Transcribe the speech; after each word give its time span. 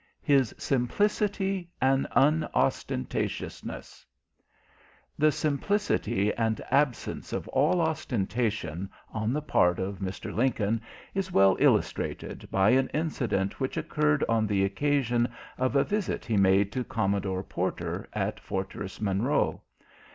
HIS 0.23 0.55
SIMPLICITY 0.57 1.69
AND 1.79 2.07
UNOSTENTATIOUSNESS 2.15 4.03
The 5.15 5.31
simplicity 5.31 6.33
and 6.33 6.59
absence 6.71 7.31
of 7.31 7.47
all 7.49 7.79
ostentation 7.79 8.89
on 9.13 9.31
the 9.31 9.43
part 9.43 9.77
of 9.77 9.99
Mr. 9.99 10.33
Lincoln, 10.33 10.81
is 11.13 11.31
well 11.31 11.55
illustrated 11.59 12.49
by 12.49 12.71
an 12.71 12.89
incident 12.95 13.59
which 13.59 13.77
occurred 13.77 14.23
on 14.27 14.47
the 14.47 14.65
occasion 14.65 15.29
of 15.59 15.75
a 15.75 15.83
visit 15.83 16.25
he 16.25 16.35
made 16.35 16.71
to 16.71 16.83
Commodore 16.83 17.43
Porter, 17.43 18.09
at 18.11 18.39
Fortress 18.39 18.99
Monroe. 18.99 19.61